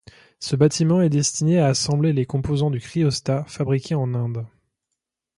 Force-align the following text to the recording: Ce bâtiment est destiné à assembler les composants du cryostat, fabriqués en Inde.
Ce 0.39 0.55
bâtiment 0.55 1.03
est 1.03 1.09
destiné 1.11 1.59
à 1.59 1.67
assembler 1.67 2.11
les 2.11 2.25
composants 2.25 2.71
du 2.71 2.79
cryostat, 2.79 3.43
fabriqués 3.47 3.93
en 3.93 4.15
Inde. 4.15 4.47